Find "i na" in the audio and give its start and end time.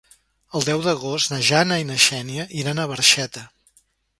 1.83-1.99